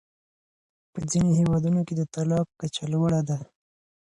په 0.93 0.99
ځینو 1.11 1.31
هېوادونو 1.39 1.81
کې 1.87 1.93
د 1.97 2.01
طلاق 2.13 2.47
کچه 2.59 2.83
لوړه 2.93 3.21
ده. 3.29 3.37